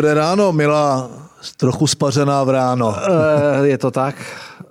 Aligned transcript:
Dobré 0.00 0.14
ráno, 0.14 0.52
milá, 0.52 1.10
trochu 1.56 1.86
spařená 1.86 2.44
v 2.44 2.50
ráno. 2.50 2.96
E, 3.62 3.68
je 3.68 3.78
to 3.78 3.90
tak. 3.90 4.14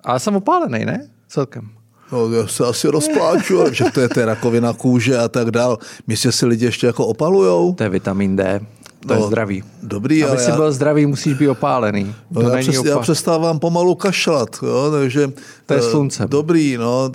Ale 0.03 0.19
jsem 0.19 0.35
opálený, 0.35 0.85
ne? 0.85 1.09
Celkem. 1.27 1.69
No, 2.11 2.33
já 2.33 2.47
se 2.47 2.65
asi 2.65 2.87
rozpláču, 2.87 3.63
že 3.71 3.85
to 3.93 3.99
je, 3.99 4.09
je 4.17 4.25
rakovina 4.25 4.73
kůže 4.73 5.17
a 5.17 5.27
tak 5.27 5.51
dál. 5.51 5.77
Myslíte 6.07 6.31
si 6.31 6.45
lidi 6.45 6.65
ještě 6.65 6.87
jako 6.87 7.07
opalujou? 7.07 7.73
To 7.73 7.83
je 7.83 7.89
vitamin 7.89 8.35
D. 8.35 8.59
To 9.07 9.13
no, 9.13 9.15
je 9.15 9.27
zdravý. 9.27 9.63
Dobrý, 9.83 10.23
Aby 10.23 10.37
jsi 10.37 10.49
já... 10.49 10.55
byl 10.55 10.71
zdravý, 10.71 11.05
musíš 11.05 11.33
být 11.33 11.47
opálený. 11.47 12.15
No, 12.31 12.41
to 12.41 12.49
já, 12.49 12.57
přes, 12.57 12.77
opál... 12.77 12.91
já 12.91 12.99
přestávám 12.99 13.59
pomalu 13.59 13.95
kašlat. 13.95 14.49
Jo, 14.63 14.91
takže, 14.91 15.31
to 15.65 15.73
je 15.73 15.81
slunce. 15.81 16.27
Dobrý, 16.27 16.77
no, 16.77 17.03
a 17.03 17.09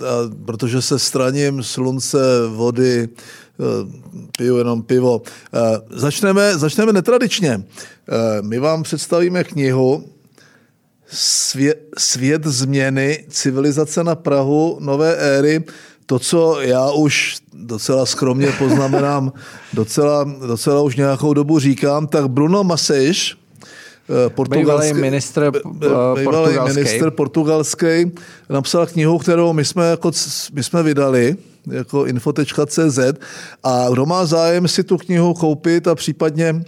protože 0.45 0.81
se 0.81 0.99
straním 0.99 1.63
slunce, 1.63 2.17
vody, 2.47 3.09
piju 4.37 4.57
jenom 4.57 4.83
pivo. 4.83 5.21
Začneme, 5.89 6.57
začneme 6.57 6.93
netradičně. 6.93 7.63
My 8.41 8.59
vám 8.59 8.83
představíme 8.83 9.43
knihu 9.43 10.03
Svět, 11.11 11.79
Svět 11.97 12.45
změny, 12.45 13.25
civilizace 13.29 14.03
na 14.03 14.15
Prahu, 14.15 14.77
nové 14.79 15.15
éry. 15.15 15.63
To, 16.05 16.19
co 16.19 16.61
já 16.61 16.91
už 16.91 17.37
docela 17.53 18.05
skromně 18.05 18.51
poznamenám, 18.51 19.33
docela, 19.73 20.23
docela 20.47 20.81
už 20.81 20.95
nějakou 20.95 21.33
dobu 21.33 21.59
říkám, 21.59 22.07
tak 22.07 22.27
Bruno 22.27 22.63
Masejš, 22.63 23.37
portugalský, 24.27 24.93
ministr, 24.93 25.51
bývalý 26.15 26.53
ministr 26.65 27.11
portugalský, 27.11 28.11
napsal 28.49 28.85
knihu, 28.85 29.17
kterou 29.17 29.53
my 29.53 29.65
jsme, 29.65 29.89
jako, 29.89 30.11
my 30.53 30.63
jsme 30.63 30.83
vydali 30.83 31.37
jako 31.71 32.05
info.cz 32.05 32.99
a 33.63 33.85
kdo 33.91 34.05
má 34.05 34.25
zájem 34.25 34.67
si 34.67 34.83
tu 34.83 34.97
knihu 34.97 35.33
koupit 35.33 35.87
a 35.87 35.95
případně 35.95 36.63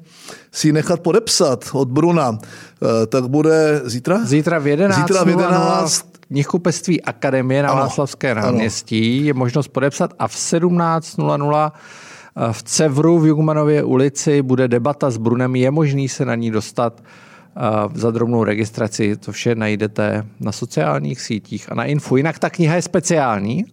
si 0.51 0.67
ji 0.67 0.71
nechat 0.71 0.99
podepsat 0.99 1.69
od 1.73 1.87
Bruna, 1.87 2.39
eh, 2.41 3.05
tak 3.07 3.27
bude 3.27 3.81
zítra? 3.83 4.25
Zítra 4.25 4.59
v 4.59 4.67
11. 4.67 4.99
Zítra 4.99 5.23
v 5.23 5.29
11. 5.29 6.05
Knihkupectví 6.27 7.01
Akademie 7.01 7.63
na 7.63 7.69
ano, 7.69 7.81
Václavské 7.81 8.35
náměstí 8.35 9.25
je 9.25 9.33
možnost 9.33 9.67
podepsat 9.67 10.13
a 10.19 10.27
v 10.27 10.35
17.00 10.35 11.71
eh, 11.71 12.53
v 12.53 12.63
Cevru 12.63 13.19
v 13.19 13.27
Jugmanově 13.27 13.83
ulici 13.83 14.41
bude 14.41 14.67
debata 14.67 15.09
s 15.09 15.17
Brunem. 15.17 15.55
Je 15.55 15.71
možný 15.71 16.09
se 16.09 16.25
na 16.25 16.35
ní 16.35 16.51
dostat 16.51 17.03
eh, 17.03 17.59
za 17.93 18.11
drobnou 18.11 18.43
registraci. 18.43 19.17
To 19.17 19.31
vše 19.31 19.55
najdete 19.55 20.25
na 20.39 20.51
sociálních 20.51 21.21
sítích 21.21 21.71
a 21.71 21.75
na 21.75 21.85
info. 21.85 22.17
Jinak 22.17 22.39
ta 22.39 22.49
kniha 22.49 22.75
je 22.75 22.81
speciální, 22.81 23.65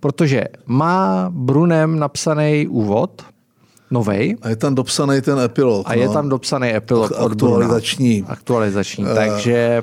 protože 0.00 0.44
má 0.66 1.28
Brunem 1.30 1.98
napsaný 1.98 2.68
úvod, 2.68 3.22
novej. 3.90 4.36
A 4.42 4.48
je 4.48 4.56
tam 4.56 4.74
dopsaný 4.74 5.20
ten 5.20 5.38
epilog. 5.38 5.86
A 5.90 5.94
no. 5.94 6.02
je 6.02 6.08
tam 6.08 6.28
dopsaný 6.28 6.74
epilog 6.74 7.12
Aktualizační. 7.18 8.24
Aktualizační, 8.28 9.04
uh, 9.04 9.14
takže... 9.14 9.82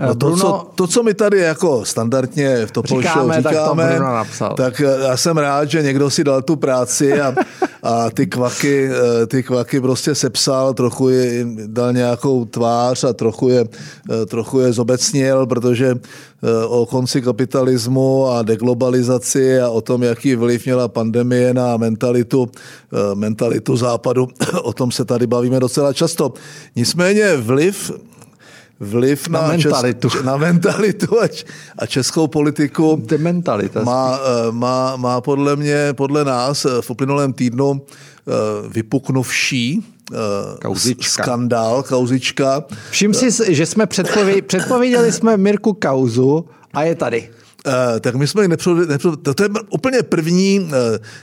No 0.00 0.14
to, 0.14 0.26
Bruno, 0.26 0.42
co, 0.42 0.70
to, 0.74 0.86
co 0.86 1.02
mi 1.02 1.14
tady 1.14 1.38
jako 1.38 1.84
standardně 1.84 2.66
v 2.66 2.70
Topol 2.70 3.00
říkáme, 3.00 3.36
říkáme, 3.36 3.88
tak, 3.88 3.98
to 3.98 4.04
napsal. 4.04 4.54
tak 4.54 4.80
eh, 4.80 5.06
já 5.06 5.16
jsem 5.16 5.36
rád, 5.36 5.70
že 5.70 5.82
někdo 5.82 6.10
si 6.10 6.24
dal 6.24 6.42
tu 6.42 6.56
práci 6.56 7.20
a, 7.20 7.34
a 7.86 8.10
ty 8.10 8.26
kvaky, 8.26 8.88
eh, 8.90 9.26
ty 9.26 9.42
kvaky 9.42 9.80
prostě 9.80 10.14
sepsal, 10.14 10.74
trochu 10.74 11.08
je 11.08 11.46
dal 11.66 11.92
nějakou 11.92 12.44
tvář 12.44 13.04
a 13.04 13.12
trochu 13.12 13.48
je, 13.48 13.64
trochu 14.26 14.60
je 14.60 14.72
zobecnil, 14.72 15.46
protože 15.46 15.94
o 16.68 16.86
konci 16.86 17.22
kapitalismu 17.22 18.26
a 18.26 18.42
deglobalizaci 18.42 19.60
a 19.60 19.70
o 19.70 19.80
tom, 19.80 20.02
jaký 20.02 20.34
vliv 20.34 20.64
měla 20.64 20.88
pandemie 20.88 21.54
na 21.54 21.76
mentalitu, 21.76 22.50
mentalitu 23.14 23.76
západu, 23.76 24.28
o 24.62 24.72
tom 24.72 24.90
se 24.90 25.04
tady 25.04 25.26
bavíme 25.26 25.60
docela 25.60 25.92
často. 25.92 26.32
Nicméně 26.76 27.36
vliv 27.36 27.92
vliv 28.80 29.28
na, 29.28 29.40
na 29.40 29.48
mentalitu, 29.48 30.10
Čes, 30.10 30.22
na 30.30 30.36
mentalitu 30.36 31.20
a, 31.20 31.28
a 31.78 31.86
českou 31.86 32.26
politiku 32.26 33.02
mentalita 33.16 33.82
má, 33.82 34.18
eh, 34.18 34.52
má, 34.52 34.96
má 34.96 35.20
podle 35.20 35.56
mě, 35.56 35.92
podle 35.92 36.24
nás 36.24 36.64
eh, 36.64 36.82
v 36.82 36.90
uplynulém 36.90 37.32
týdnu 37.32 37.82
eh, 37.82 38.32
vypuknuvší 38.68 39.84
Kauzička. 40.62 41.22
skandál, 41.22 41.82
kauzička. 41.82 42.64
Všim 42.90 43.14
si, 43.14 43.54
že 43.54 43.66
jsme 43.66 43.86
předpověděli 44.46 45.12
jsme 45.12 45.36
Mirku 45.36 45.72
kauzu 45.72 46.48
a 46.74 46.82
je 46.82 46.94
tady. 46.94 47.30
Uh, 47.66 48.00
tak 48.00 48.14
my 48.14 48.26
jsme 48.26 48.42
ji 48.42 48.48
nepřed, 48.48 48.70
to, 49.22 49.34
to 49.34 49.42
je 49.42 49.48
úplně 49.70 50.02
první, 50.02 50.60
uh, 50.60 50.70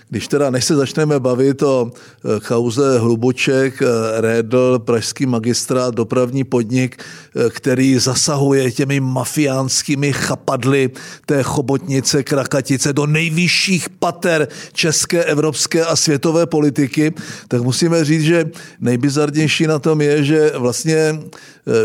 když 0.10 0.28
teda 0.28 0.50
než 0.50 0.66
se 0.66 0.76
začneme 0.76 1.20
bavit 1.20 1.64
o 1.64 1.84
uh, 1.84 2.40
kauze 2.40 3.00
Hluboček, 3.00 3.82
Rédl, 4.18 4.80
pražský 4.80 5.26
magistrát, 5.26 5.96
dopravní 5.96 6.44
podnik, 6.44 7.04
který 7.50 8.00
zasahuje 8.00 8.72
těmi 8.72 9.00
mafiánskými 9.00 10.14
chapadly 10.14 10.90
té 11.26 11.44
chobotnice, 11.44 12.24
krakatice 12.24 12.94
do 12.94 13.06
nejvyšších 13.06 13.90
pater 13.90 14.48
české, 14.74 15.24
evropské 15.24 15.86
a 15.86 15.96
světové 15.96 16.46
politiky, 16.46 17.14
tak 17.48 17.62
musíme 17.62 18.06
říct, 18.06 18.24
že 18.24 18.46
nejbizarnější 18.80 19.68
na 19.68 19.80
tom 19.80 20.02
je, 20.02 20.24
že 20.24 20.52
vlastně 20.58 21.20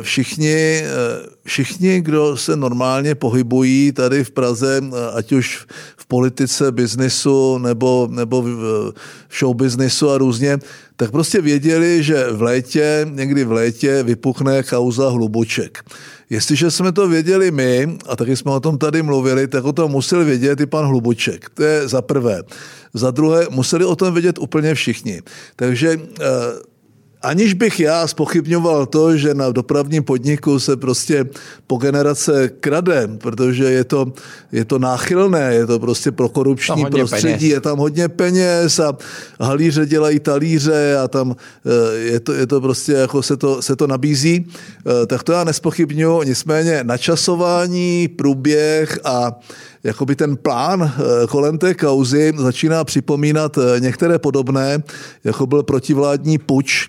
všichni, 0.02 0.82
všichni, 1.44 2.00
kdo 2.00 2.36
se 2.36 2.56
normálně 2.56 3.14
pohybují 3.14 3.92
tady 3.92 4.24
v 4.24 4.30
Praze, 4.30 4.58
Praze, 4.58 4.80
ať 5.14 5.32
už 5.32 5.66
v 5.96 6.06
politice, 6.06 6.72
biznisu 6.72 7.58
nebo, 7.58 8.08
nebo 8.10 8.42
v 8.42 8.92
show 9.38 9.54
biznisu 9.54 10.10
a 10.10 10.18
různě, 10.18 10.58
tak 10.96 11.10
prostě 11.10 11.40
věděli, 11.40 12.02
že 12.02 12.26
v 12.32 12.42
létě, 12.42 13.06
někdy 13.10 13.44
v 13.44 13.52
létě 13.52 14.02
vypukne 14.02 14.62
kauza 14.62 15.08
hluboček. 15.08 15.84
Jestliže 16.30 16.70
jsme 16.70 16.92
to 16.92 17.08
věděli 17.08 17.50
my, 17.50 17.98
a 18.06 18.16
taky 18.16 18.36
jsme 18.36 18.52
o 18.52 18.60
tom 18.60 18.78
tady 18.78 19.02
mluvili, 19.02 19.48
tak 19.48 19.64
o 19.64 19.72
tom 19.72 19.90
musel 19.90 20.24
vědět 20.24 20.60
i 20.60 20.66
pan 20.66 20.84
Hluboček. 20.84 21.50
To 21.54 21.62
je 21.62 21.88
za 21.88 22.02
prvé. 22.02 22.42
Za 22.94 23.10
druhé, 23.10 23.46
museli 23.50 23.84
o 23.84 23.96
tom 23.96 24.14
vědět 24.14 24.38
úplně 24.38 24.74
všichni. 24.74 25.22
Takže 25.56 26.00
eh, 26.20 26.24
Aniž 27.22 27.54
bych 27.54 27.80
já 27.80 28.06
spochybňoval 28.06 28.86
to, 28.86 29.16
že 29.16 29.34
na 29.34 29.50
dopravním 29.50 30.02
podniku 30.02 30.60
se 30.60 30.76
prostě 30.76 31.24
po 31.66 31.76
generace 31.76 32.48
krade, 32.60 33.10
protože 33.18 33.64
je 33.64 33.84
to, 33.84 34.12
je 34.52 34.64
to 34.64 34.78
náchylné, 34.78 35.54
je 35.54 35.66
to 35.66 35.78
prostě 35.78 36.12
pro 36.12 36.28
korupční 36.28 36.86
prostředí, 36.86 37.38
peněz. 37.38 37.52
je 37.52 37.60
tam 37.60 37.78
hodně 37.78 38.08
peněz 38.08 38.78
a 38.78 38.96
halíře 39.40 39.86
dělají 39.86 40.20
talíře 40.20 40.96
a 40.96 41.08
tam 41.08 41.36
eh, 41.66 41.98
je 41.98 42.20
to, 42.20 42.32
je 42.32 42.46
to 42.46 42.60
prostě 42.60 42.92
jako 42.92 43.22
se 43.22 43.36
to, 43.36 43.62
se 43.62 43.76
to 43.76 43.86
nabízí, 43.86 44.46
eh, 45.02 45.06
tak 45.06 45.22
to 45.22 45.32
já 45.32 45.44
nespochybňuji, 45.44 46.22
nicméně 46.22 46.84
načasování, 46.84 48.08
průběh 48.08 48.98
a 49.04 49.38
jakoby 49.84 50.16
ten 50.16 50.36
plán 50.36 50.82
eh, 50.82 51.26
kolem 51.26 51.58
té 51.58 51.74
kauzy 51.74 52.32
začíná 52.36 52.84
připomínat 52.84 53.58
některé 53.78 54.18
podobné, 54.18 54.82
jako 55.24 55.46
byl 55.46 55.62
protivládní 55.62 56.38
puč 56.38 56.88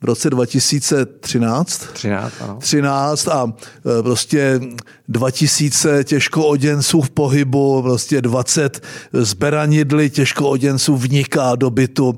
v 0.00 0.04
roce 0.04 0.30
2013. 0.30 1.82
13, 1.92 2.32
ano. 2.40 2.56
13 2.60 3.28
a 3.28 3.52
eh, 3.98 4.02
prostě 4.02 4.60
2000 5.08 6.04
těžkooděnců 6.04 7.00
v 7.00 7.10
pohybu, 7.10 7.82
prostě 7.82 8.22
20 8.22 8.82
zberanidly 9.12 10.10
těžkooděnců 10.10 10.96
vniká 10.96 11.54
do 11.56 11.70
bytu 11.70 12.14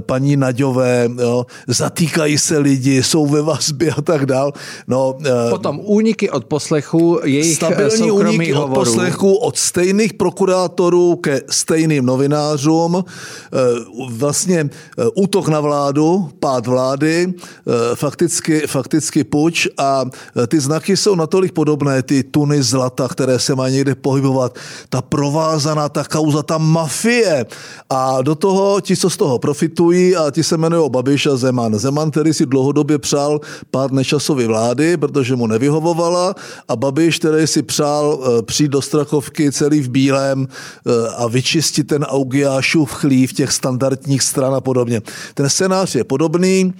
paní 0.00 0.36
Naďové, 0.36 1.08
jo, 1.20 1.46
zatýkají 1.66 2.38
se 2.38 2.58
lidi, 2.58 3.02
jsou 3.02 3.26
ve 3.26 3.42
vazbě 3.42 3.90
a 3.90 4.02
tak 4.02 4.26
dál. 4.26 4.52
No, 4.86 5.18
Potom 5.50 5.80
úniky 5.84 6.30
od 6.30 6.44
poslechu, 6.44 7.20
jejich 7.24 7.56
Stabilní 7.56 8.10
úniky 8.10 8.54
od 8.54 8.74
poslechu, 8.74 9.34
od 9.34 9.56
stejných 9.56 10.14
prokurátorů 10.14 11.16
ke 11.16 11.40
stejným 11.50 12.06
novinářům, 12.06 13.04
vlastně 14.10 14.70
útok 15.14 15.48
na 15.48 15.60
vládu, 15.60 16.30
pád 16.40 16.66
vlády, 16.66 17.25
eh, 17.34 17.96
fakticky, 17.96 18.66
fakticky 18.66 19.24
puč 19.24 19.68
a 19.78 20.04
ty 20.48 20.60
znaky 20.60 20.96
jsou 20.96 21.14
natolik 21.14 21.52
podobné, 21.52 22.02
ty 22.02 22.22
tuny 22.22 22.62
zlata, 22.62 23.08
které 23.08 23.38
se 23.38 23.54
mají 23.54 23.74
někde 23.74 23.94
pohybovat, 23.94 24.58
ta 24.88 25.02
provázaná, 25.02 25.88
ta 25.88 26.04
kauza, 26.04 26.42
ta 26.42 26.58
mafie 26.58 27.46
a 27.90 28.22
do 28.22 28.34
toho 28.34 28.80
ti, 28.80 28.96
co 28.96 29.10
z 29.10 29.16
toho 29.16 29.38
profitují 29.38 30.16
a 30.16 30.30
ti 30.30 30.42
se 30.42 30.54
jmenují 30.54 30.90
Babiš 30.90 31.26
a 31.26 31.36
Zeman. 31.36 31.78
Zeman, 31.78 32.10
který 32.10 32.34
si 32.34 32.46
dlouhodobě 32.46 32.98
přál 32.98 33.40
pád 33.70 33.92
nečasový 33.92 34.46
vlády, 34.46 34.96
protože 34.96 35.36
mu 35.36 35.46
nevyhovovala 35.46 36.34
a 36.68 36.76
Babiš, 36.76 37.18
který 37.18 37.46
si 37.46 37.62
přál 37.62 38.18
přijít 38.42 38.68
do 38.68 38.82
Strachovky 38.82 39.52
celý 39.52 39.80
v 39.80 39.88
bílém 39.88 40.48
eh, 40.48 40.90
a 41.16 41.26
vyčistit 41.26 41.86
ten 41.86 42.04
Augiášův 42.04 42.92
chlív 42.92 43.32
těch 43.32 43.52
standardních 43.52 44.22
stran 44.22 44.54
a 44.54 44.60
podobně. 44.60 45.02
Ten 45.34 45.48
scénář 45.48 45.94
je 45.94 46.04
podobný. 46.04 46.74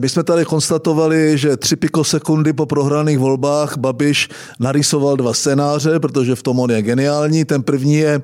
My 0.00 0.08
jsme 0.08 0.22
tady 0.22 0.44
konstatovali, 0.44 1.38
že 1.38 1.56
tři 1.56 1.76
pikosekundy 1.76 2.52
po 2.52 2.66
prohraných 2.66 3.18
volbách 3.18 3.78
Babiš 3.78 4.28
narysoval 4.60 5.16
dva 5.16 5.34
scénáře, 5.34 6.00
protože 6.00 6.34
v 6.34 6.42
tom 6.42 6.60
on 6.60 6.70
je 6.70 6.82
geniální. 6.82 7.44
Ten 7.44 7.62
první 7.62 7.94
je, 7.94 8.22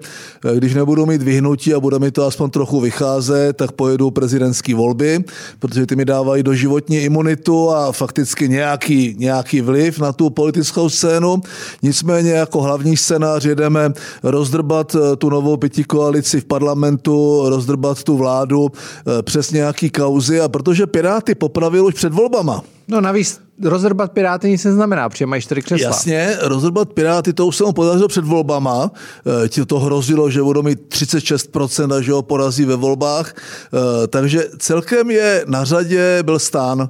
když 0.55 0.75
nebudu 0.75 1.07
mít 1.07 1.23
vyhnutí 1.23 1.75
a 1.75 1.81
bude 1.81 1.99
mi 1.99 2.11
to 2.11 2.27
aspoň 2.27 2.51
trochu 2.51 2.81
vycházet, 2.81 3.57
tak 3.57 3.73
pojedu 3.73 4.11
prezidentské 4.11 4.75
volby, 4.75 5.25
protože 5.59 5.87
ty 5.87 5.97
mi 5.97 6.05
dávají 6.05 6.43
do 6.43 6.55
životní 6.55 6.97
imunitu 6.97 7.71
a 7.71 7.93
fakticky 7.93 8.49
nějaký, 8.49 9.15
nějaký 9.19 9.61
vliv 9.61 9.99
na 9.99 10.13
tu 10.13 10.31
politickou 10.31 10.89
scénu. 10.89 11.41
Nicméně 11.83 12.31
jako 12.31 12.63
hlavní 12.63 12.97
scénář 12.97 13.45
jedeme 13.45 13.93
rozdrbat 14.23 14.95
eh, 14.95 15.17
tu 15.17 15.31
novou 15.31 15.57
pěti 15.57 15.85
koalici 15.85 16.41
v 16.41 16.45
parlamentu, 16.45 17.43
rozdrbat 17.47 18.03
tu 18.03 18.17
vládu 18.17 18.69
eh, 18.69 19.23
přes 19.23 19.51
nějaký 19.51 19.91
kauzy 19.91 20.41
a 20.41 20.49
protože 20.49 20.87
Piráty 20.87 21.35
popravil 21.53 21.87
už 21.87 21.95
před 21.95 22.13
volbama, 22.13 22.63
No 22.89 23.01
navíc 23.01 23.41
rozrbat 23.65 24.13
Piráty 24.13 24.51
nic 24.51 24.65
neznamená, 24.65 25.09
protože 25.09 25.27
mají 25.27 25.43
čtyři 25.43 25.63
křesla. 25.63 25.87
Jasně, 25.87 26.37
rozrbat 26.41 26.93
Piráty, 26.93 27.33
to 27.33 27.47
už 27.47 27.57
se 27.57 27.65
mu 27.65 27.73
podařilo 27.73 28.09
před 28.09 28.25
volbama. 28.25 28.91
Eh, 29.45 29.49
ti 29.49 29.67
to 29.67 29.79
hrozilo, 29.79 30.31
že 30.31 30.43
budou 30.43 30.63
mít 30.63 30.81
36% 30.89 31.93
a 31.93 32.01
že 32.01 32.13
ho 32.13 32.23
porazí 32.23 32.65
ve 32.65 32.77
volbách. 32.77 33.35
Eh, 33.35 34.07
takže 34.07 34.45
celkem 34.59 35.11
je 35.11 35.45
na 35.49 35.65
řadě 35.65 36.19
byl 36.23 36.39
stán. 36.39 36.89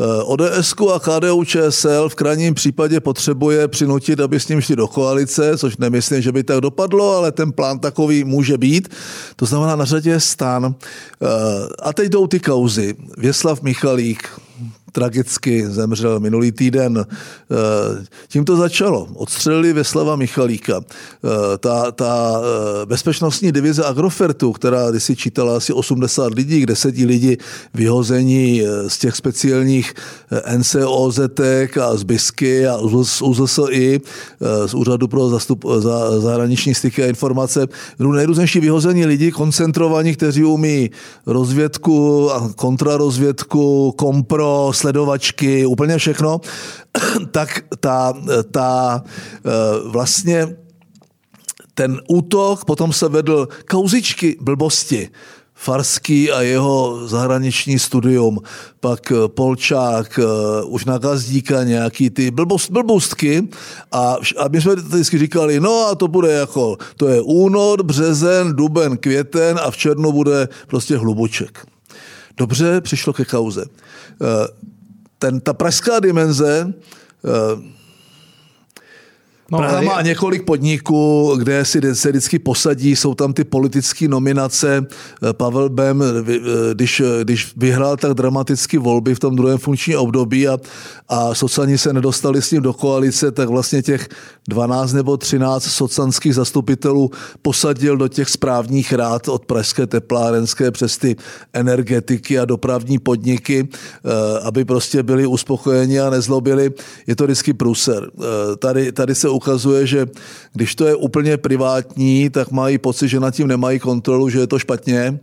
Eh, 0.00 0.22
ODS 0.22 0.74
a 0.94 0.98
KDU 0.98 1.44
ČSL 1.44 2.08
v 2.08 2.14
krajním 2.14 2.54
případě 2.54 3.00
potřebuje 3.00 3.68
přinutit, 3.68 4.20
aby 4.20 4.40
s 4.40 4.48
ním 4.48 4.60
šli 4.60 4.76
do 4.76 4.88
koalice, 4.88 5.58
což 5.58 5.76
nemyslím, 5.76 6.22
že 6.22 6.32
by 6.32 6.44
tak 6.44 6.60
dopadlo, 6.60 7.16
ale 7.16 7.32
ten 7.32 7.52
plán 7.52 7.78
takový 7.78 8.24
může 8.24 8.58
být. 8.58 8.88
To 9.36 9.46
znamená, 9.46 9.76
na 9.76 9.84
řadě 9.84 10.10
je 10.10 10.20
stan. 10.20 10.74
A 11.82 11.92
teď 11.92 12.08
jdou 12.08 12.26
ty 12.26 12.40
kauzy. 12.40 12.94
Věslav 13.18 13.62
Michalík, 13.62 14.28
tragicky 14.92 15.66
zemřel 15.66 16.20
minulý 16.20 16.52
týden. 16.52 17.06
Eh, 17.06 18.04
tím 18.28 18.44
to 18.44 18.56
začalo. 18.56 19.08
Odstřelili 19.14 19.72
Veslava 19.72 20.16
Michalíka. 20.16 20.80
Eh, 20.80 21.58
ta, 21.58 21.92
ta 21.92 22.40
eh, 22.40 22.86
bezpečnostní 22.86 23.52
divize 23.52 23.84
Agrofertu, 23.84 24.52
která 24.52 24.90
když 24.90 25.04
si 25.04 25.16
čítala 25.16 25.56
asi 25.56 25.72
80 25.72 26.34
lidí, 26.34 26.60
kde 26.60 26.76
sedí 26.76 27.06
lidi 27.06 27.38
vyhození 27.74 28.62
z 28.88 28.98
těch 28.98 29.16
speciálních 29.16 29.94
NCOZ 30.56 31.20
a 31.82 31.96
z 31.96 32.02
BISky 32.02 32.66
a 32.66 32.78
z 33.02 33.22
UZSI, 33.22 34.00
z 34.66 34.74
Úřadu 34.74 35.08
pro 35.08 35.28
zastup, 35.28 35.64
za, 35.78 36.20
zahraniční 36.20 36.74
styky 36.74 37.02
a 37.02 37.06
informace, 37.06 37.66
nejrůznější 37.98 38.60
vyhození 38.60 39.06
lidí, 39.06 39.30
koncentrovaní, 39.30 40.14
kteří 40.14 40.44
umí 40.44 40.90
rozvědku 41.26 42.30
a 42.32 42.52
kontrarozvědku, 42.56 43.92
kompro, 43.96 44.70
sledovačky, 44.82 45.66
úplně 45.66 45.98
všechno, 45.98 46.40
tak 47.30 47.64
ta, 47.80 48.14
ta 48.50 49.02
eh, 49.04 49.50
vlastně 49.84 50.56
ten 51.74 52.00
útok, 52.08 52.64
potom 52.64 52.92
se 52.92 53.08
vedl 53.08 53.48
kauzičky 53.70 54.36
blbosti, 54.40 55.10
Farský 55.54 56.32
a 56.32 56.42
jeho 56.42 57.08
zahraniční 57.08 57.78
studium, 57.78 58.38
pak 58.80 59.12
eh, 59.12 59.28
Polčák, 59.28 60.18
eh, 60.18 60.64
už 60.64 60.84
na 60.84 60.98
Gazdíka 60.98 61.64
nějaký 61.64 62.10
ty 62.10 62.30
blbost, 62.30 62.70
blbostky 62.70 63.48
a, 63.92 64.16
a 64.38 64.48
my 64.50 64.60
jsme 64.60 64.74
vždycky 64.74 65.18
říkali, 65.18 65.60
no 65.60 65.86
a 65.86 65.94
to 65.94 66.08
bude 66.08 66.32
jako, 66.32 66.76
to 66.96 67.08
je 67.08 67.20
únor, 67.22 67.82
březen, 67.82 68.56
duben, 68.56 68.96
květen 68.96 69.60
a 69.62 69.70
v 69.70 69.76
černu 69.76 70.12
bude 70.12 70.48
prostě 70.66 70.96
hluboček. 70.96 71.71
Dobře, 72.36 72.80
přišlo 72.80 73.12
ke 73.12 73.24
kauze. 73.24 73.64
Ten, 75.18 75.40
ta 75.40 75.52
pražská 75.52 76.00
dimenze 76.00 76.72
eh, 77.24 77.72
No, 79.52 79.58
Praha 79.58 79.80
má 79.80 80.02
několik 80.02 80.44
podniků, 80.44 81.34
kde 81.38 81.64
si 81.64 81.94
se 81.94 82.08
vždycky 82.08 82.38
posadí, 82.38 82.96
jsou 82.96 83.14
tam 83.14 83.32
ty 83.32 83.44
politické 83.44 84.08
nominace. 84.08 84.86
Pavel 85.32 85.68
Bem, 85.68 86.04
když, 86.72 87.02
když 87.22 87.52
vyhrál 87.56 87.96
tak 87.96 88.14
dramaticky 88.14 88.78
volby 88.78 89.14
v 89.14 89.18
tom 89.18 89.36
druhém 89.36 89.58
funkčním 89.58 89.98
období 89.98 90.48
a, 90.48 90.58
a 91.08 91.34
sociální 91.34 91.78
se 91.78 91.92
nedostali 91.92 92.42
s 92.42 92.50
ním 92.50 92.62
do 92.62 92.72
koalice, 92.72 93.32
tak 93.32 93.48
vlastně 93.48 93.82
těch 93.82 94.08
12 94.48 94.92
nebo 94.92 95.16
13 95.16 95.64
socanských 95.64 96.34
zastupitelů 96.34 97.10
posadil 97.42 97.96
do 97.96 98.08
těch 98.08 98.28
správních 98.28 98.92
rád 98.92 99.28
od 99.28 99.44
Pražské 99.46 99.86
teplárenské 99.86 100.70
přes 100.70 100.98
ty 100.98 101.16
energetiky 101.52 102.38
a 102.38 102.44
dopravní 102.44 102.98
podniky, 102.98 103.68
eh, 103.68 104.40
aby 104.42 104.64
prostě 104.64 105.02
byli 105.02 105.26
uspokojeni 105.26 106.00
a 106.00 106.10
nezlobili. 106.10 106.70
Je 107.06 107.16
to 107.16 107.24
vždycky 107.24 107.52
průser. 107.52 108.10
Eh, 108.18 108.56
tady, 108.56 108.92
tady 108.92 109.14
se 109.14 109.28
ukazuje, 109.42 109.86
že 109.86 110.06
když 110.52 110.74
to 110.74 110.86
je 110.86 110.94
úplně 110.94 111.36
privátní, 111.36 112.30
tak 112.30 112.50
mají 112.50 112.78
pocit, 112.78 113.08
že 113.08 113.20
nad 113.20 113.34
tím 113.34 113.48
nemají 113.48 113.78
kontrolu, 113.78 114.28
že 114.28 114.38
je 114.38 114.46
to 114.46 114.58
špatně. 114.58 115.18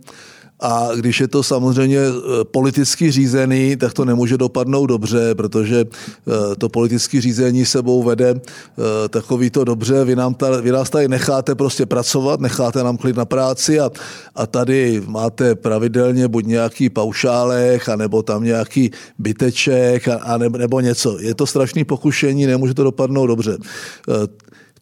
A 0.60 0.88
když 0.96 1.20
je 1.20 1.28
to 1.28 1.42
samozřejmě 1.42 1.98
e, 1.98 2.10
politicky 2.44 3.10
řízený, 3.10 3.76
tak 3.76 3.94
to 3.94 4.04
nemůže 4.04 4.38
dopadnout 4.38 4.86
dobře, 4.86 5.34
protože 5.34 5.80
e, 5.80 5.86
to 6.56 6.68
politické 6.68 7.20
řízení 7.20 7.64
sebou 7.64 8.02
vede 8.02 8.30
e, 8.30 9.08
takový 9.08 9.50
to 9.50 9.64
dobře, 9.64 10.04
vy, 10.04 10.16
nám 10.16 10.34
ta, 10.34 10.60
vy 10.60 10.72
nás 10.72 10.90
tady 10.90 11.08
necháte 11.08 11.54
prostě 11.54 11.86
pracovat, 11.86 12.40
necháte 12.40 12.84
nám 12.84 12.96
klid 12.96 13.16
na 13.16 13.24
práci 13.24 13.80
a, 13.80 13.90
a 14.34 14.46
tady 14.46 15.02
máte 15.06 15.54
pravidelně 15.54 16.28
buď 16.28 16.46
nějaký 16.46 16.90
paušálek, 16.90 17.88
anebo 17.88 18.22
tam 18.22 18.44
nějaký 18.44 18.90
byteček, 19.18 20.08
a, 20.08 20.14
a 20.14 20.38
nebo 20.38 20.80
něco. 20.80 21.18
Je 21.20 21.34
to 21.34 21.46
strašný 21.46 21.84
pokušení, 21.84 22.46
nemůže 22.46 22.74
to 22.74 22.84
dopadnout 22.84 23.26
dobře. 23.26 23.58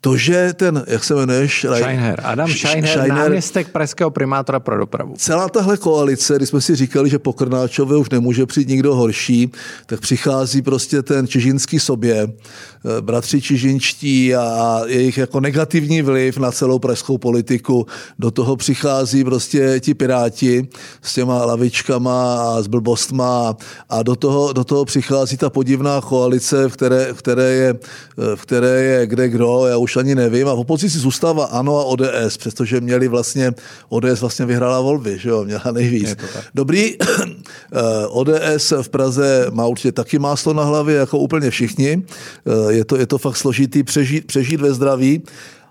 To, 0.00 0.16
že 0.16 0.52
ten, 0.54 0.84
jak 0.86 1.04
se 1.04 1.14
jmenuješ? 1.14 1.66
Scheinher. 1.74 2.20
Adam 2.24 2.50
Scheinher, 2.50 2.90
Scheinher, 2.90 3.18
náměstek 3.18 3.68
pražského 3.68 4.10
primátora 4.10 4.60
pro 4.60 4.78
dopravu. 4.78 5.14
Celá 5.16 5.48
tahle 5.48 5.76
koalice, 5.76 6.36
když 6.36 6.48
jsme 6.48 6.60
si 6.60 6.76
říkali, 6.76 7.10
že 7.10 7.18
po 7.18 7.32
Krnáčově 7.32 7.96
už 7.96 8.10
nemůže 8.10 8.46
přijít 8.46 8.68
nikdo 8.68 8.94
horší, 8.94 9.50
tak 9.86 10.00
přichází 10.00 10.62
prostě 10.62 11.02
ten 11.02 11.26
čižinský 11.26 11.80
sobě, 11.80 12.28
eh, 12.28 13.00
bratři 13.00 13.40
čižinčtí 13.40 14.34
a 14.34 14.80
jejich 14.86 15.18
jako 15.18 15.40
negativní 15.40 16.02
vliv 16.02 16.38
na 16.38 16.52
celou 16.52 16.78
pražskou 16.78 17.18
politiku. 17.18 17.86
Do 18.18 18.30
toho 18.30 18.56
přichází 18.56 19.24
prostě 19.24 19.80
ti 19.80 19.94
piráti 19.94 20.68
s 21.02 21.14
těma 21.14 21.44
lavičkama 21.44 22.34
a 22.34 22.62
s 22.62 22.66
blbostma 22.66 23.56
a 23.88 24.02
do 24.02 24.16
toho, 24.16 24.52
do 24.52 24.64
toho 24.64 24.84
přichází 24.84 25.36
ta 25.36 25.50
podivná 25.50 26.00
koalice, 26.00 26.68
v 26.68 26.72
které, 26.72 27.12
v 27.12 27.18
které, 27.18 27.50
je, 27.50 27.74
eh, 28.18 28.36
v 28.36 28.42
které 28.42 28.82
je 28.82 29.06
kde 29.06 29.28
kdo. 29.28 29.66
Já 29.66 29.76
už 29.76 29.87
už 29.88 29.96
ani 29.96 30.14
nevím. 30.14 30.48
A 30.48 30.54
v 30.54 30.58
opozici 30.58 30.98
zůstává 30.98 31.44
ANO 31.44 31.80
a 31.80 31.84
ODS, 31.84 32.36
přestože 32.36 32.80
měli 32.80 33.08
vlastně, 33.08 33.52
ODS 33.88 34.20
vlastně 34.20 34.46
vyhrála 34.46 34.80
volby, 34.80 35.18
že 35.18 35.28
jo, 35.28 35.44
měla 35.44 35.72
nejvíc. 35.72 36.16
Dobrý, 36.54 36.96
eh, 37.00 38.06
ODS 38.08 38.72
v 38.82 38.88
Praze 38.88 39.46
má 39.50 39.66
určitě 39.66 39.92
taky 39.92 40.18
máslo 40.18 40.52
na 40.52 40.64
hlavě, 40.64 40.96
jako 40.96 41.18
úplně 41.18 41.50
všichni. 41.50 42.02
Eh, 42.04 42.72
je 42.72 42.84
to, 42.84 42.96
je 42.96 43.06
to 43.06 43.18
fakt 43.18 43.36
složitý 43.36 43.82
přežít, 43.82 44.26
přežít 44.26 44.60
ve 44.60 44.72
zdraví. 44.74 45.22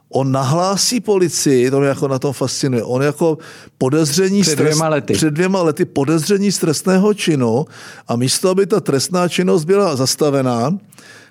On 0.09 0.31
nahlásí 0.31 0.99
policii, 0.99 1.71
to 1.71 1.79
mě 1.79 1.87
jako 1.87 2.07
na 2.07 2.19
tom 2.19 2.33
fascinuje, 2.33 2.83
on 2.83 3.01
jako 3.01 3.37
podezření 3.77 4.41
před 4.41 4.59
dvěma, 4.59 4.87
lety. 4.87 5.13
před 5.13 5.33
dvěma 5.33 5.61
lety 5.61 5.85
podezření 5.85 6.51
z 6.51 6.57
trestného 6.57 7.13
činu 7.13 7.65
a 8.07 8.15
místo, 8.15 8.49
aby 8.49 8.65
ta 8.65 8.79
trestná 8.79 9.27
činnost 9.27 9.63
byla 9.63 9.95
zastavená, 9.95 10.77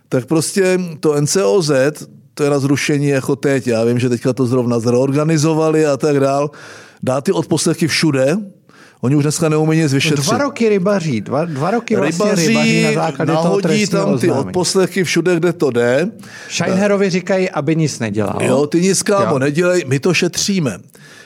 tak 0.08 0.26
prostě 0.26 0.78
to 1.00 1.20
NCOZ, 1.20 1.70
to 2.36 2.44
je 2.44 2.50
na 2.50 2.58
zrušení 2.58 3.08
jako 3.08 3.36
teď. 3.36 3.66
Já 3.66 3.84
vím, 3.84 3.98
že 3.98 4.08
teďka 4.08 4.32
to 4.32 4.46
zrovna 4.46 4.78
zreorganizovali 4.78 5.86
a 5.86 5.96
tak 5.96 6.20
dál. 6.20 6.50
Dá 7.02 7.20
ty 7.20 7.32
odposlechy 7.32 7.88
všude, 7.88 8.36
Oni 9.00 9.16
už 9.16 9.22
dneska 9.24 9.48
neumí 9.48 9.76
nic 9.76 9.92
vyšetřit. 9.92 10.24
Dva 10.26 10.38
roky 10.38 10.68
rybaří, 10.68 11.20
dva, 11.20 11.44
dva 11.44 11.70
roky 11.70 11.96
vlastně 11.96 12.24
rybaří, 12.24 12.48
rybaří 12.48 12.82
na 12.82 12.92
základě 12.92 13.32
toho 13.32 13.60
tam 13.60 13.70
ty 13.70 13.86
oznámení. 13.94 14.32
odposlechy 14.32 15.04
všude, 15.04 15.36
kde 15.36 15.52
to 15.52 15.70
jde. 15.70 16.10
Scheinherovi 16.48 17.10
říkají, 17.10 17.50
aby 17.50 17.76
nic 17.76 17.98
nedělal. 17.98 18.38
Jo, 18.42 18.66
ty 18.66 18.80
nic, 18.80 19.02
kámo, 19.02 19.38
nedělej, 19.38 19.84
my 19.86 20.00
to 20.00 20.14
šetříme. 20.14 20.78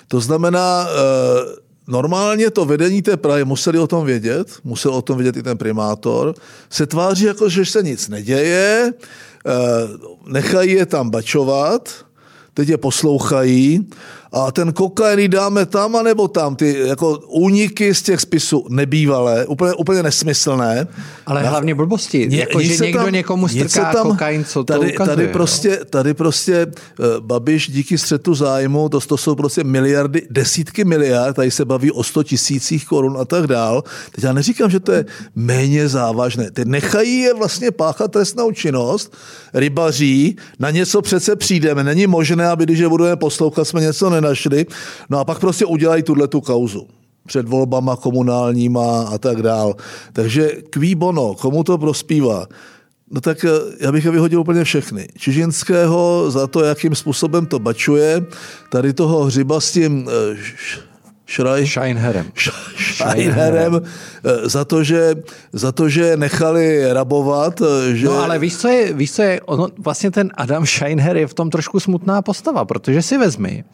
To 0.09 0.21
znamená, 0.21 0.87
uh, 0.87 1.61
Normálně 1.89 2.51
to 2.51 2.65
vedení 2.65 3.03
té 3.03 3.17
Prahy 3.17 3.45
museli 3.45 3.79
o 3.79 3.87
tom 3.87 4.07
vědět, 4.07 4.47
musel 4.65 4.95
o 4.95 5.03
tom 5.03 5.19
vědět 5.19 5.37
i 5.37 5.43
ten 5.43 5.59
primátor, 5.59 6.35
se 6.71 6.87
tváří 6.87 7.25
jako, 7.25 7.49
že 7.49 7.65
se 7.67 7.83
nic 7.83 8.09
neděje, 8.09 8.93
Eh, 8.93 9.30
nechají 10.27 10.73
je 10.73 10.87
tam 10.87 11.11
bačovat, 11.11 12.07
teď 12.55 12.69
je 12.69 12.79
poslouchají 12.79 13.91
a 14.33 14.53
ten 14.53 14.73
kokain 14.73 15.31
dáme 15.31 15.67
tam 15.67 15.97
a 15.97 16.03
nebo 16.03 16.29
tam. 16.29 16.57
Ty 16.57 16.79
jako 16.87 17.19
úniky 17.19 17.95
z 17.95 18.03
těch 18.03 18.21
spisů 18.21 18.67
nebývalé, 18.69 19.47
úplně, 19.47 19.73
úplně 19.73 20.03
nesmyslné. 20.03 20.87
Ale 21.27 21.43
hlavně 21.43 21.75
blbosti, 21.75 22.27
Ně, 22.29 22.39
jako 22.39 22.61
že 22.61 22.77
někdo 22.85 22.99
tam, 22.99 23.13
někomu 23.13 23.49
strká 23.49 23.93
tam, 23.93 24.07
kokain, 24.07 24.45
co 24.45 24.65
tady, 24.65 24.87
to 24.87 24.93
ukazuje, 24.93 25.17
tady 25.17 25.29
prostě, 25.29 25.77
no? 25.79 25.85
tady 25.85 26.15
prostě 26.15 26.67
uh, 26.67 27.07
Babiš 27.21 27.71
díky 27.71 27.99
střetu 27.99 28.35
zájmu, 28.35 28.89
to, 28.89 29.01
to 29.01 29.17
jsou 29.17 29.35
prostě 29.35 29.65
miliardy, 29.65 30.23
desítky 30.31 30.85
miliard, 30.85 31.37
tady 31.37 31.51
se 31.51 31.65
baví 31.65 31.93
o 31.93 32.03
100 32.03 32.23
tisících 32.23 32.87
korun 32.87 33.17
a 33.21 33.25
tak 33.25 33.47
dál. 33.47 33.85
Teď 34.13 34.25
já 34.25 34.33
neříkám, 34.33 34.71
že 34.71 34.81
to 34.81 34.93
je 34.93 35.05
méně 35.35 35.89
závažné. 35.89 36.51
Ty 36.51 36.65
nechají 36.65 37.19
je 37.19 37.35
vlastně 37.35 37.71
páchat 37.71 38.13
trestnou 38.13 38.53
činnost, 38.53 39.17
rybaří, 39.55 40.37
na 40.59 40.71
něco 40.71 41.03
přece 41.03 41.37
přijdeme. 41.37 41.85
Není 41.85 42.07
možné, 42.07 42.49
aby 42.49 42.65
když 42.65 42.79
je 42.79 42.89
budeme 42.89 43.17
poslouchat, 43.17 43.65
jsme 43.65 43.81
něco 43.81 44.11
nenašli. 44.21 44.67
No 45.11 45.19
a 45.19 45.25
pak 45.25 45.39
prostě 45.41 45.65
udělají 45.67 46.03
tuhle 46.03 46.29
tu 46.29 46.41
kauzu 46.41 46.87
před 47.27 47.49
volbama 47.49 47.97
komunálníma 47.97 49.03
a 49.03 49.19
tak 49.19 49.43
dál. 49.43 49.75
Takže 50.13 50.51
kví 50.71 50.95
bono, 50.95 51.35
komu 51.35 51.65
to 51.65 51.79
prospívá? 51.79 52.47
No 53.11 53.21
tak 53.21 53.45
eh, 53.45 53.51
já 53.81 53.93
bych 53.93 54.05
je 54.05 54.11
vyhodil 54.11 54.41
úplně 54.41 54.65
všechny. 54.65 55.09
Čižinského 55.19 56.31
za 56.31 56.47
to, 56.47 56.65
jakým 56.65 56.95
způsobem 56.95 57.47
to 57.47 57.59
bačuje, 57.59 58.23
tady 58.71 58.93
toho 58.93 59.25
hřiba 59.25 59.61
s 59.61 59.73
tím 59.73 60.09
eh, 60.09 60.37
Schrei, 61.27 61.67
Scheinherem. 61.67 62.27
Scheinherem 62.77 63.81
eh, 63.83 64.49
za 64.49 64.65
to, 64.65 64.85
že, 64.85 65.15
za 65.53 65.73
to, 65.73 65.89
že 65.89 66.17
nechali 66.17 66.93
rabovat. 66.93 67.63
Že... 67.93 68.07
No 68.07 68.19
ale 68.19 68.39
víš, 68.39 68.57
co 68.57 68.69
je, 68.69 68.93
víš, 68.93 69.13
co 69.13 69.23
je 69.23 69.41
ono, 69.41 69.69
vlastně 69.79 70.11
ten 70.11 70.31
Adam 70.35 70.67
Scheinher 70.67 71.17
je 71.17 71.27
v 71.27 71.35
tom 71.35 71.51
trošku 71.51 71.81
smutná 71.81 72.23
postava, 72.23 72.65
protože 72.65 73.03
si 73.03 73.19
vezmi, 73.19 73.65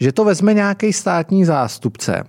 že 0.00 0.12
to 0.12 0.24
vezme 0.24 0.54
nějaký 0.54 0.92
státní 0.92 1.44
zástupce, 1.44 2.24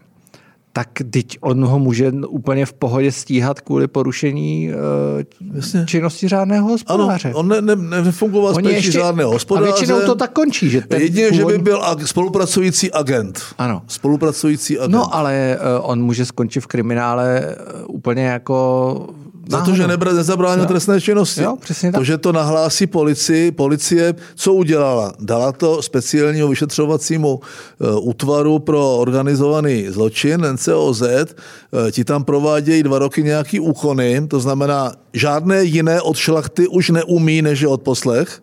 tak 0.74 0.89
teď 1.09 1.38
on 1.41 1.65
ho 1.65 1.79
může 1.79 2.12
úplně 2.27 2.65
v 2.65 2.74
pohodě 2.74 3.12
stíhat 3.12 3.62
kvůli 3.62 3.88
porušení 3.88 4.69
uh, 4.69 5.86
činnosti 5.86 6.27
řádného 6.27 6.69
hospodáře. 6.69 7.29
Ano, 7.29 7.39
on 7.39 7.47
ne, 7.47 7.62
ne, 7.62 8.01
nefungoval 8.01 8.53
z 8.53 8.57
ještě, 8.69 8.91
řádného 8.91 9.31
hospodáře. 9.31 9.69
A 9.69 9.74
většinou 9.74 10.00
to 10.05 10.15
tak 10.15 10.31
končí. 10.31 10.69
Že 10.69 10.81
ten 10.81 11.01
Jedině, 11.01 11.29
původní... 11.29 11.51
že 11.51 11.57
by 11.57 11.63
byl 11.63 11.81
ag- 11.81 12.05
spolupracující 12.05 12.91
agent. 12.91 13.41
Ano. 13.57 13.81
Spolupracující 13.88 14.79
agent. 14.79 14.91
No, 14.91 15.15
ale 15.15 15.57
uh, 15.59 15.89
on 15.89 16.03
může 16.03 16.25
skončit 16.25 16.59
v 16.59 16.67
kriminále 16.67 17.55
uh, 17.86 17.95
úplně 17.95 18.25
jako 18.25 19.09
za 19.49 19.61
to, 19.61 19.75
že 19.75 19.87
nebra, 19.87 20.13
nezabránil 20.13 20.63
jo. 20.63 20.67
trestné 20.67 21.01
činnosti. 21.01 21.41
Jo, 21.41 21.55
přesně 21.61 21.91
tak. 21.91 22.01
To, 22.01 22.03
že 22.03 22.17
to 22.17 22.31
nahlásí 22.31 22.87
policii, 22.87 23.51
policie, 23.51 24.15
co 24.35 24.53
udělala? 24.53 25.13
Dala 25.19 25.51
to 25.51 25.81
speciálnímu 25.81 26.47
vyšetřovacímu 26.47 27.39
uh, 27.39 28.07
útvaru 28.09 28.59
pro 28.59 28.97
organizovaný 28.97 29.85
zločin, 29.89 30.41
NCOZ, 30.51 31.01
uh, 31.01 31.91
ti 31.91 32.03
tam 32.03 32.23
provádějí 32.23 32.83
dva 32.83 32.99
roky 32.99 33.23
nějaký 33.23 33.59
úkony, 33.59 34.27
to 34.27 34.39
znamená, 34.39 34.91
žádné 35.13 35.63
jiné 35.63 36.01
od 36.01 36.17
šlachty 36.17 36.67
už 36.67 36.89
neumí, 36.89 37.41
než 37.41 37.61
je 37.61 37.67
odposlech 37.67 38.41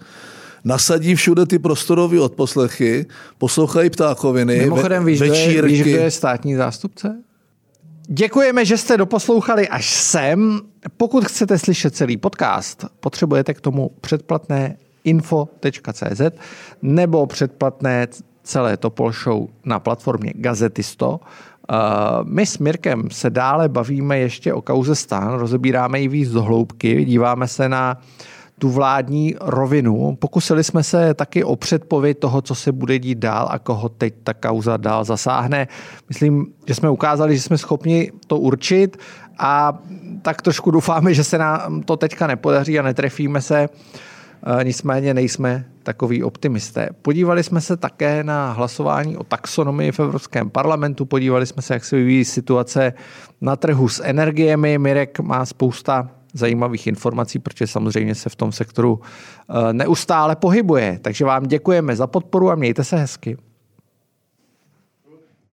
nasadí 0.64 1.14
všude 1.14 1.46
ty 1.46 1.58
prostorové 1.58 2.20
odposlechy, 2.20 3.06
poslouchají 3.38 3.90
ptákoviny, 3.90 4.58
Mimochodem, 4.58 5.04
víš, 5.04 5.20
večírky. 5.20 5.58
Kdo 5.58 5.66
je, 5.66 5.72
víš, 5.72 5.82
kdo 5.82 6.02
je 6.02 6.10
státní 6.10 6.54
zástupce? 6.54 7.16
Děkujeme, 8.08 8.64
že 8.64 8.78
jste 8.78 8.96
doposlouchali 8.96 9.68
až 9.68 9.94
sem. 9.94 10.60
Pokud 10.96 11.24
chcete 11.24 11.58
slyšet 11.58 11.96
celý 11.96 12.16
podcast, 12.16 12.84
potřebujete 13.00 13.54
k 13.54 13.60
tomu 13.60 13.90
předplatné 14.00 14.76
info.cz 15.04 16.20
nebo 16.82 17.26
předplatné 17.26 18.06
celé 18.42 18.76
Topol 18.76 19.12
Show 19.12 19.46
na 19.64 19.80
platformě 19.80 20.32
Gazetisto. 20.36 21.20
Uh, 21.70 21.76
my 22.28 22.46
s 22.46 22.58
Mirkem 22.58 23.10
se 23.10 23.30
dále 23.30 23.68
bavíme 23.68 24.18
ještě 24.18 24.54
o 24.54 24.62
kauze 24.62 24.94
Stan, 24.94 25.32
rozebíráme 25.32 26.00
ji 26.00 26.08
víc 26.08 26.30
do 26.30 26.42
hloubky, 26.42 27.04
díváme 27.04 27.48
se 27.48 27.68
na 27.68 28.00
tu 28.58 28.70
vládní 28.70 29.34
rovinu. 29.40 30.16
Pokusili 30.16 30.64
jsme 30.64 30.82
se 30.82 31.14
taky 31.14 31.44
o 31.44 31.56
předpověď 31.56 32.18
toho, 32.18 32.42
co 32.42 32.54
se 32.54 32.72
bude 32.72 32.98
dít 32.98 33.18
dál 33.18 33.48
a 33.50 33.58
koho 33.58 33.88
teď 33.88 34.14
ta 34.24 34.34
kauza 34.34 34.76
dál 34.76 35.04
zasáhne. 35.04 35.68
Myslím, 36.08 36.46
že 36.66 36.74
jsme 36.74 36.90
ukázali, 36.90 37.36
že 37.36 37.42
jsme 37.42 37.58
schopni 37.58 38.12
to 38.26 38.38
určit 38.38 38.96
a 39.38 39.78
tak 40.22 40.42
trošku 40.42 40.70
doufáme, 40.70 41.14
že 41.14 41.24
se 41.24 41.38
nám 41.38 41.82
to 41.82 41.96
teďka 41.96 42.26
nepodaří 42.26 42.78
a 42.78 42.82
netrefíme 42.82 43.40
se. 43.40 43.68
Nicméně 44.62 45.14
nejsme 45.14 45.64
takový 45.82 46.22
optimisté. 46.22 46.88
Podívali 47.02 47.42
jsme 47.42 47.60
se 47.60 47.76
také 47.76 48.24
na 48.24 48.52
hlasování 48.52 49.16
o 49.16 49.24
taxonomii 49.24 49.92
v 49.92 50.00
Evropském 50.00 50.50
parlamentu, 50.50 51.04
podívali 51.04 51.46
jsme 51.46 51.62
se, 51.62 51.74
jak 51.74 51.84
se 51.84 51.96
vyvíjí 51.96 52.24
situace 52.24 52.92
na 53.40 53.56
trhu 53.56 53.88
s 53.88 54.02
energiemi. 54.04 54.78
Mirek 54.78 55.20
má 55.20 55.46
spousta 55.46 56.10
zajímavých 56.34 56.86
informací, 56.86 57.38
protože 57.38 57.66
samozřejmě 57.66 58.14
se 58.14 58.30
v 58.30 58.36
tom 58.36 58.52
sektoru 58.52 59.00
eh, 59.00 59.72
neustále 59.72 60.36
pohybuje. 60.36 60.98
Takže 61.02 61.24
vám 61.24 61.46
děkujeme 61.46 61.96
za 61.96 62.06
podporu 62.06 62.50
a 62.50 62.54
mějte 62.54 62.84
se 62.84 62.96
hezky. 62.96 63.36